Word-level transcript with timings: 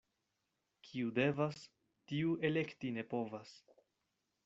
Kiu 0.87 1.11
devas, 1.19 1.61
tiu 2.13 2.35
elekti 2.51 2.95
ne 2.99 3.07
povas. 3.15 3.57